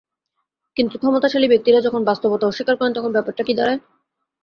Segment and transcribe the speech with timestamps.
[0.77, 3.79] কিন্তু ক্ষমতাশালী ব্যক্তিরা যখন বাস্তবতা অস্বীকার করেন, তখন ব্যাপারটা কী দাঁড়ায়?